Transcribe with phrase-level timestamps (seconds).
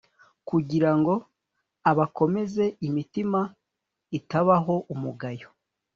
[0.49, 1.13] kugira ngo
[1.91, 3.41] abakomeze imitima
[4.17, 5.47] itabaho umugayo